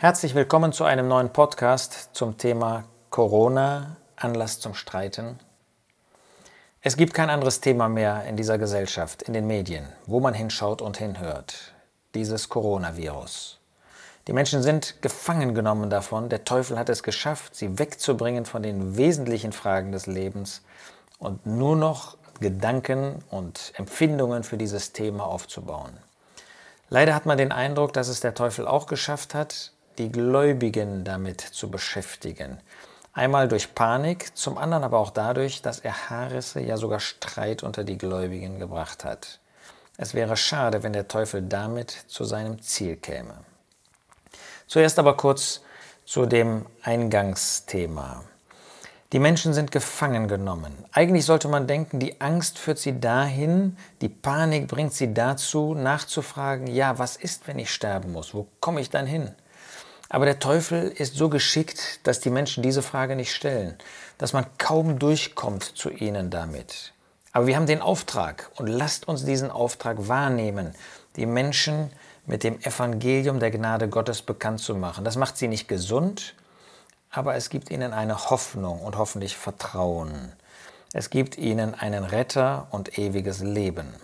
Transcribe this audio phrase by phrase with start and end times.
[0.00, 5.38] Herzlich willkommen zu einem neuen Podcast zum Thema Corona, Anlass zum Streiten.
[6.80, 10.80] Es gibt kein anderes Thema mehr in dieser Gesellschaft, in den Medien, wo man hinschaut
[10.80, 11.74] und hinhört.
[12.14, 13.60] Dieses Coronavirus.
[14.26, 16.30] Die Menschen sind gefangen genommen davon.
[16.30, 20.62] Der Teufel hat es geschafft, sie wegzubringen von den wesentlichen Fragen des Lebens
[21.18, 25.92] und nur noch Gedanken und Empfindungen für dieses Thema aufzubauen.
[26.88, 31.42] Leider hat man den Eindruck, dass es der Teufel auch geschafft hat, die Gläubigen damit
[31.42, 32.58] zu beschäftigen.
[33.12, 37.84] Einmal durch Panik, zum anderen aber auch dadurch, dass er Haarrisse, ja sogar Streit unter
[37.84, 39.40] die Gläubigen gebracht hat.
[39.98, 43.34] Es wäre schade, wenn der Teufel damit zu seinem Ziel käme.
[44.66, 45.60] Zuerst aber kurz
[46.06, 48.24] zu dem Eingangsthema.
[49.12, 50.72] Die Menschen sind gefangen genommen.
[50.92, 56.68] Eigentlich sollte man denken, die Angst führt sie dahin, die Panik bringt sie dazu, nachzufragen,
[56.68, 58.32] ja, was ist, wenn ich sterben muss?
[58.32, 59.34] Wo komme ich dann hin?
[60.12, 63.78] Aber der Teufel ist so geschickt, dass die Menschen diese Frage nicht stellen,
[64.18, 66.92] dass man kaum durchkommt zu ihnen damit.
[67.32, 70.74] Aber wir haben den Auftrag und lasst uns diesen Auftrag wahrnehmen,
[71.14, 71.92] die Menschen
[72.26, 75.04] mit dem Evangelium der Gnade Gottes bekannt zu machen.
[75.04, 76.34] Das macht sie nicht gesund,
[77.10, 80.32] aber es gibt ihnen eine Hoffnung und hoffentlich Vertrauen.
[80.92, 83.94] Es gibt ihnen einen Retter und ewiges Leben.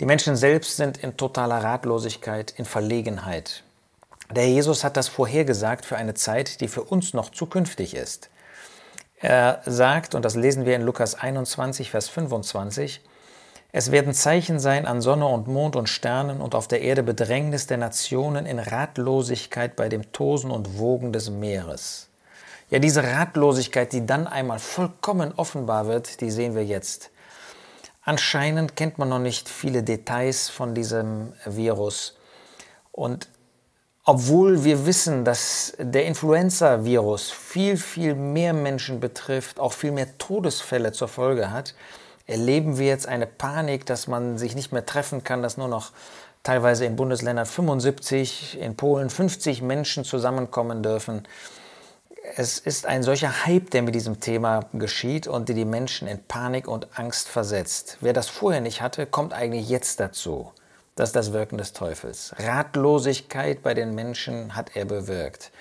[0.00, 3.62] Die Menschen selbst sind in totaler Ratlosigkeit, in Verlegenheit.
[4.30, 8.30] Der Jesus hat das vorhergesagt für eine Zeit, die für uns noch zukünftig ist.
[9.16, 13.00] Er sagt, und das lesen wir in Lukas 21, Vers 25,
[13.70, 17.66] es werden Zeichen sein an Sonne und Mond und Sternen und auf der Erde Bedrängnis
[17.66, 22.08] der Nationen in Ratlosigkeit bei dem Tosen und Wogen des Meeres.
[22.70, 27.10] Ja, diese Ratlosigkeit, die dann einmal vollkommen offenbar wird, die sehen wir jetzt.
[28.02, 32.16] Anscheinend kennt man noch nicht viele Details von diesem Virus.
[32.92, 33.28] Und
[34.08, 40.92] obwohl wir wissen, dass der Influenza-Virus viel, viel mehr Menschen betrifft, auch viel mehr Todesfälle
[40.92, 41.74] zur Folge hat,
[42.26, 45.92] erleben wir jetzt eine Panik, dass man sich nicht mehr treffen kann, dass nur noch
[46.42, 51.28] teilweise in Bundesländern 75, in Polen 50 Menschen zusammenkommen dürfen.
[52.34, 56.24] Es ist ein solcher Hype, der mit diesem Thema geschieht und der die Menschen in
[56.24, 57.98] Panik und Angst versetzt.
[58.00, 60.50] Wer das vorher nicht hatte, kommt eigentlich jetzt dazu.
[60.98, 62.34] Das ist das Wirken des Teufels.
[62.40, 65.52] Ratlosigkeit bei den Menschen hat er bewirkt.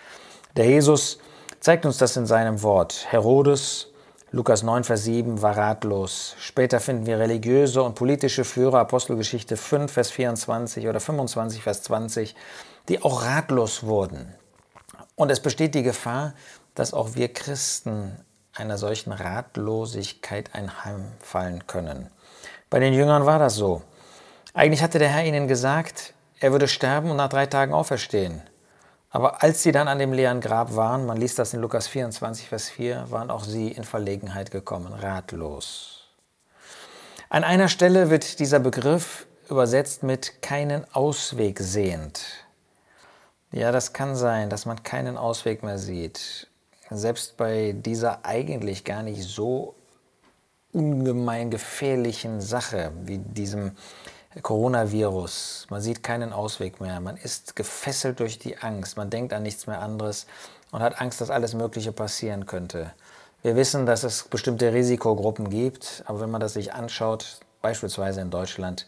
[0.55, 1.19] Der Jesus
[1.59, 3.05] zeigt uns das in seinem Wort.
[3.11, 3.89] Herodes,
[4.31, 6.33] Lukas 9, Vers 7, war ratlos.
[6.39, 12.35] Später finden wir religiöse und politische Führer, Apostelgeschichte 5, Vers 24 oder 25, Vers 20,
[12.89, 14.33] die auch ratlos wurden.
[15.13, 16.33] Und es besteht die Gefahr,
[16.73, 22.09] dass auch wir Christen einer solchen Ratlosigkeit einheimfallen können.
[22.71, 23.83] Bei den Jüngern war das so.
[24.57, 28.41] Eigentlich hatte der Herr ihnen gesagt, er würde sterben und nach drei Tagen auferstehen.
[29.11, 32.49] Aber als sie dann an dem leeren Grab waren, man liest das in Lukas 24,
[32.49, 36.07] Vers 4, waren auch sie in Verlegenheit gekommen, ratlos.
[37.29, 42.25] An einer Stelle wird dieser Begriff übersetzt mit keinen Ausweg sehend.
[43.51, 46.47] Ja, das kann sein, dass man keinen Ausweg mehr sieht.
[46.89, 49.75] Selbst bei dieser eigentlich gar nicht so
[50.73, 53.73] ungemein gefährlichen Sache wie diesem
[54.41, 55.67] Coronavirus.
[55.69, 56.99] Man sieht keinen Ausweg mehr.
[56.99, 58.97] Man ist gefesselt durch die Angst.
[58.97, 60.27] Man denkt an nichts mehr anderes
[60.71, 62.93] und hat Angst, dass alles Mögliche passieren könnte.
[63.41, 68.31] Wir wissen, dass es bestimmte Risikogruppen gibt, aber wenn man das sich anschaut, beispielsweise in
[68.31, 68.87] Deutschland,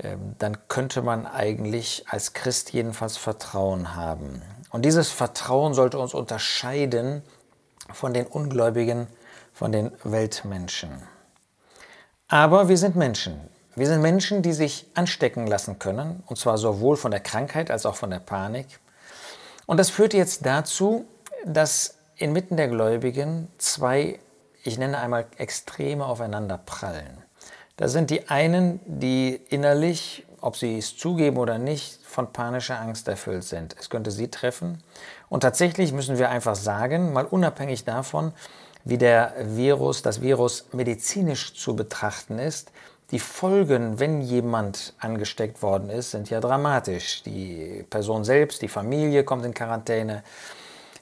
[0.00, 4.42] ähm, dann könnte man eigentlich als Christ jedenfalls Vertrauen haben.
[4.70, 7.22] Und dieses Vertrauen sollte uns unterscheiden
[7.92, 9.08] von den Ungläubigen,
[9.52, 11.02] von den Weltmenschen.
[12.28, 13.40] Aber wir sind Menschen.
[13.78, 17.86] Wir sind Menschen, die sich anstecken lassen können, und zwar sowohl von der Krankheit als
[17.86, 18.66] auch von der Panik.
[19.66, 21.04] Und das führt jetzt dazu,
[21.44, 24.18] dass inmitten der Gläubigen zwei,
[24.64, 27.22] ich nenne einmal Extreme aufeinander prallen.
[27.76, 33.06] Da sind die einen, die innerlich, ob sie es zugeben oder nicht, von panischer Angst
[33.06, 33.76] erfüllt sind.
[33.78, 34.82] Es könnte sie treffen.
[35.28, 38.32] Und tatsächlich müssen wir einfach sagen, mal unabhängig davon,
[38.82, 42.72] wie der Virus, das Virus medizinisch zu betrachten ist,
[43.10, 47.22] die Folgen, wenn jemand angesteckt worden ist, sind ja dramatisch.
[47.22, 50.22] Die Person selbst, die Familie kommt in Quarantäne.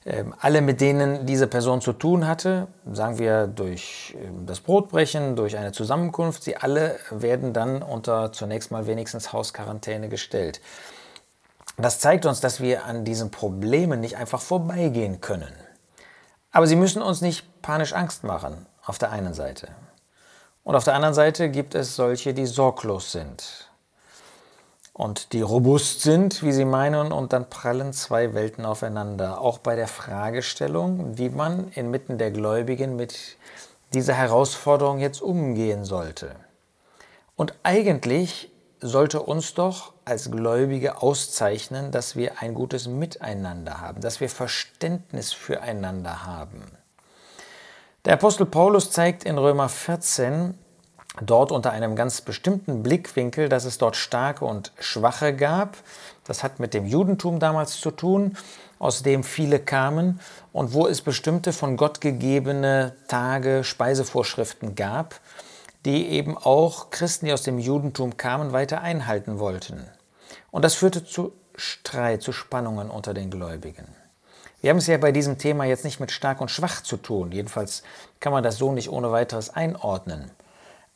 [0.04, 5.34] Ähm, alle, mit denen diese Person zu tun hatte, sagen wir durch ähm, das Brotbrechen,
[5.34, 10.60] durch eine Zusammenkunft, sie alle werden dann unter zunächst mal wenigstens Hausquarantäne gestellt.
[11.76, 15.52] Das zeigt uns, dass wir an diesen Problemen nicht einfach vorbeigehen können.
[16.52, 19.68] Aber sie müssen uns nicht panisch Angst machen, auf der einen Seite.
[20.66, 23.70] Und auf der anderen Seite gibt es solche, die sorglos sind.
[24.92, 29.42] und die robust sind, wie sie meinen, und dann prallen zwei Welten aufeinander.
[29.42, 33.36] Auch bei der Fragestellung, wie man inmitten der Gläubigen mit
[33.92, 36.34] dieser Herausforderung jetzt umgehen sollte.
[37.36, 44.20] Und eigentlich sollte uns doch als Gläubige auszeichnen, dass wir ein gutes Miteinander haben, dass
[44.20, 46.64] wir Verständnis füreinander haben.
[48.06, 50.54] Der Apostel Paulus zeigt in Römer 14,
[51.22, 55.76] dort unter einem ganz bestimmten Blickwinkel, dass es dort starke und schwache gab.
[56.22, 58.36] Das hat mit dem Judentum damals zu tun,
[58.78, 60.20] aus dem viele kamen
[60.52, 65.18] und wo es bestimmte von Gott gegebene Tage, Speisevorschriften gab,
[65.84, 69.84] die eben auch Christen, die aus dem Judentum kamen, weiter einhalten wollten.
[70.52, 74.05] Und das führte zu Streit, zu Spannungen unter den Gläubigen.
[74.66, 77.30] Wir haben es ja bei diesem Thema jetzt nicht mit stark und schwach zu tun.
[77.30, 77.84] Jedenfalls
[78.18, 80.32] kann man das so nicht ohne weiteres einordnen.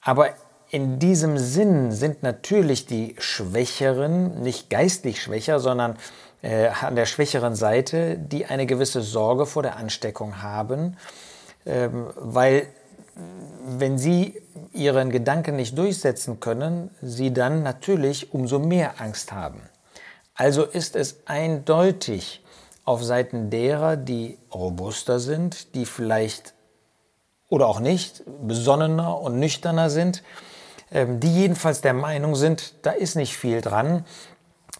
[0.01, 0.31] Aber
[0.71, 5.97] in diesem Sinn sind natürlich die Schwächeren nicht geistlich schwächer, sondern
[6.43, 10.97] äh, an der schwächeren Seite, die eine gewisse Sorge vor der Ansteckung haben,
[11.65, 12.67] ähm, weil
[13.79, 14.43] wenn sie
[14.73, 19.61] ihren Gedanken nicht durchsetzen können, sie dann natürlich umso mehr Angst haben.
[20.35, 22.43] Also ist es eindeutig
[22.85, 26.55] auf Seiten derer, die robuster sind, die vielleicht
[27.49, 30.23] oder auch nicht, besonnener und nüchterner sind,
[30.93, 34.05] ähm, die jedenfalls der Meinung sind, da ist nicht viel dran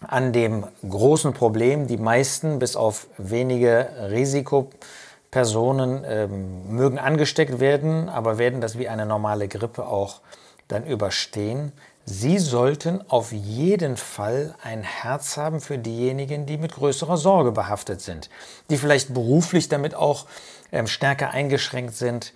[0.01, 1.87] an dem großen Problem.
[1.87, 9.05] Die meisten, bis auf wenige Risikopersonen, ähm, mögen angesteckt werden, aber werden das wie eine
[9.05, 10.21] normale Grippe auch
[10.69, 11.73] dann überstehen.
[12.05, 18.01] Sie sollten auf jeden Fall ein Herz haben für diejenigen, die mit größerer Sorge behaftet
[18.01, 18.31] sind,
[18.69, 20.27] die vielleicht beruflich damit auch
[20.73, 22.33] ähm, stärker eingeschränkt sind,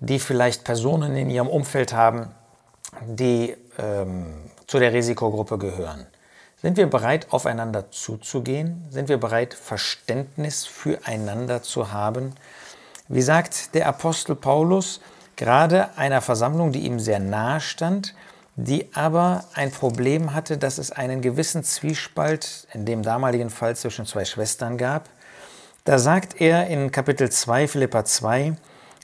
[0.00, 2.30] die vielleicht Personen in ihrem Umfeld haben,
[3.06, 6.06] die ähm, zu der Risikogruppe gehören.
[6.60, 8.86] Sind wir bereit, aufeinander zuzugehen?
[8.90, 12.34] Sind wir bereit, Verständnis füreinander zu haben?
[13.08, 15.00] Wie sagt der Apostel Paulus,
[15.36, 18.14] gerade einer Versammlung, die ihm sehr nahe stand,
[18.56, 24.06] die aber ein Problem hatte, dass es einen gewissen Zwiespalt in dem damaligen Fall zwischen
[24.06, 25.08] zwei Schwestern gab.
[25.84, 28.54] Da sagt er in Kapitel 2, Philippa 2,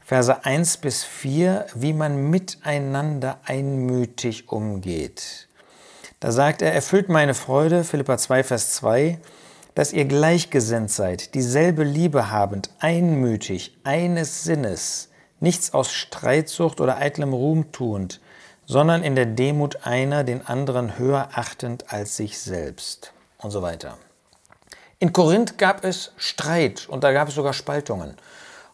[0.04, 5.48] Verse 1 bis 4, wie man miteinander einmütig umgeht.
[6.20, 9.18] Da sagt er, erfüllt meine Freude, Philippa 2, Vers 2,
[9.74, 15.10] dass ihr gleichgesinnt seid, dieselbe Liebe habend, einmütig, eines Sinnes,
[15.40, 18.20] nichts aus Streitsucht oder eitlem Ruhm tuend,
[18.68, 23.96] sondern in der Demut einer den anderen höher achtend als sich selbst und so weiter.
[24.98, 28.14] In Korinth gab es Streit und da gab es sogar Spaltungen.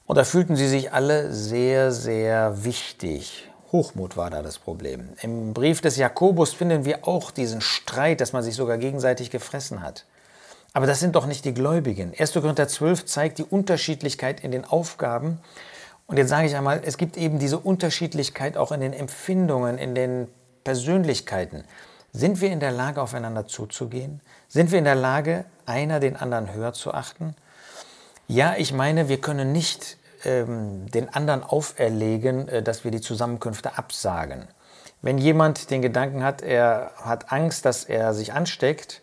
[0.06, 3.48] Und da fühlten sie sich alle sehr, sehr wichtig.
[3.70, 5.10] Hochmut war da das Problem.
[5.22, 9.80] Im Brief des Jakobus finden wir auch diesen Streit, dass man sich sogar gegenseitig gefressen
[9.80, 10.06] hat.
[10.72, 12.12] Aber das sind doch nicht die Gläubigen.
[12.18, 12.32] 1.
[12.32, 15.38] Korinther 12 zeigt die Unterschiedlichkeit in den Aufgaben.
[16.06, 19.94] Und jetzt sage ich einmal, es gibt eben diese Unterschiedlichkeit auch in den Empfindungen, in
[19.94, 20.28] den
[20.64, 21.64] Persönlichkeiten.
[22.12, 24.20] Sind wir in der Lage, aufeinander zuzugehen?
[24.48, 27.34] Sind wir in der Lage, einer den anderen höher zu achten?
[28.28, 33.76] Ja, ich meine, wir können nicht ähm, den anderen auferlegen, äh, dass wir die Zusammenkünfte
[33.76, 34.46] absagen.
[35.02, 39.02] Wenn jemand den Gedanken hat, er hat Angst, dass er sich ansteckt,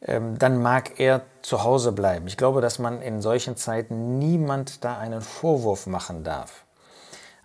[0.00, 2.28] dann mag er zu Hause bleiben.
[2.28, 6.64] Ich glaube, dass man in solchen Zeiten niemand da einen Vorwurf machen darf.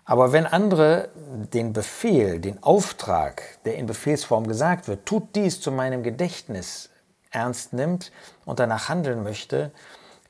[0.04, 1.08] Aber wenn andere
[1.52, 6.90] den Befehl, den Auftrag, der in Befehlsform gesagt wird, tut dies zu meinem Gedächtnis,
[7.30, 8.12] ernst nimmt
[8.44, 9.72] und danach handeln möchte,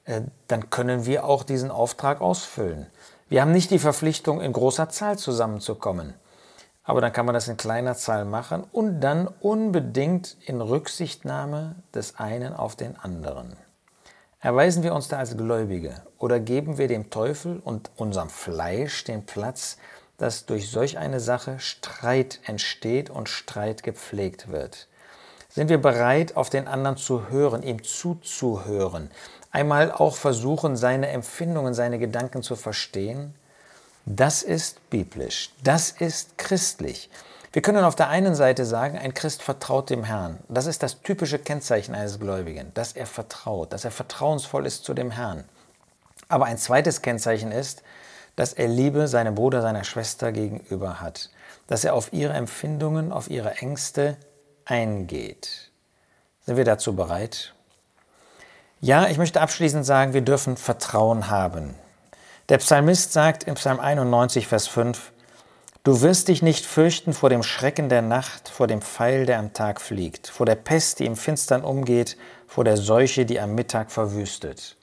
[0.05, 2.87] äh, dann können wir auch diesen Auftrag ausfüllen.
[3.29, 6.15] Wir haben nicht die Verpflichtung, in großer Zahl zusammenzukommen.
[6.85, 12.19] Aber dann kann man das in kleiner Zahl machen und dann unbedingt in Rücksichtnahme des
[12.19, 13.57] einen auf den anderen.
[14.41, 19.25] Erweisen wir uns da als Gläubige oder geben wir dem Teufel und unserem Fleisch den
[19.25, 19.79] Platz,
[20.19, 24.89] dass durch solch eine Sache Streit entsteht und Streit gepflegt wird?
[25.49, 29.11] Sind wir bereit, auf den anderen zu hören, ihm zuzuhören,
[29.51, 33.35] einmal auch versuchen, seine Empfindungen, seine Gedanken zu verstehen,
[34.07, 37.11] das ist biblisch, das ist christlich.
[37.53, 40.41] Wir können auf der einen Seite sagen, ein Christ vertraut dem Herrn.
[40.49, 44.93] Das ist das typische Kennzeichen eines Gläubigen, dass er vertraut, dass er vertrauensvoll ist zu
[44.93, 45.45] dem Herrn.
[46.29, 47.83] Aber ein zweites Kennzeichen ist,
[48.37, 51.31] dass er Liebe seinem Bruder, seiner Schwester gegenüber hat,
[51.69, 54.17] dass er auf ihre Empfindungen, auf ihre Ängste
[54.65, 55.71] eingeht.
[56.45, 57.55] Sind wir dazu bereit?
[58.81, 61.75] Ja, ich möchte abschließend sagen, wir dürfen Vertrauen haben.
[62.51, 65.13] Der Psalmist sagt im Psalm 91, Vers 5,
[65.83, 69.55] Du wirst dich nicht fürchten vor dem Schrecken der Nacht, vor dem Pfeil, der am
[69.55, 73.91] Tag fliegt, vor der Pest, die im Finstern umgeht, vor der Seuche, die am Mittag
[73.91, 74.77] verwüstet.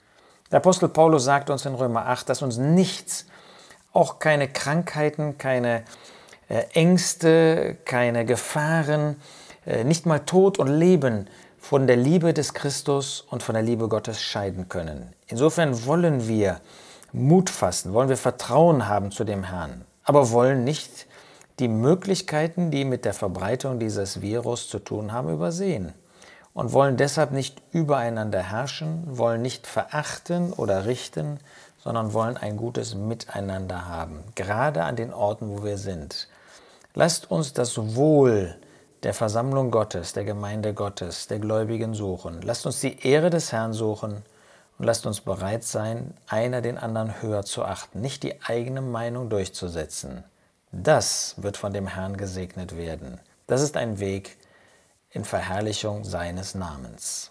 [0.50, 3.26] Der Apostel Paulus sagt uns in Römer 8, dass uns nichts,
[3.92, 5.84] auch keine Krankheiten, keine
[6.48, 9.22] äh, Ängste, keine Gefahren,
[9.66, 11.28] äh, nicht mal Tod und Leben
[11.60, 15.12] von der Liebe des Christus und von der Liebe Gottes scheiden können.
[15.28, 16.60] Insofern wollen wir
[17.12, 21.06] Mut fassen, wollen wir Vertrauen haben zu dem Herrn aber wollen nicht
[21.58, 25.92] die Möglichkeiten, die mit der Verbreitung dieses Virus zu tun haben, übersehen
[26.54, 31.38] und wollen deshalb nicht übereinander herrschen, wollen nicht verachten oder richten,
[31.78, 36.28] sondern wollen ein gutes Miteinander haben, gerade an den Orten, wo wir sind.
[36.94, 38.56] Lasst uns das Wohl
[39.02, 42.40] der Versammlung Gottes, der Gemeinde Gottes, der Gläubigen suchen.
[42.42, 44.22] Lasst uns die Ehre des Herrn suchen
[44.78, 49.30] und lasst uns bereit sein, einer den anderen höher zu achten, nicht die eigene Meinung
[49.30, 50.24] durchzusetzen.
[50.72, 53.20] Das wird von dem Herrn gesegnet werden.
[53.46, 54.38] Das ist ein Weg
[55.10, 57.30] in Verherrlichung seines Namens.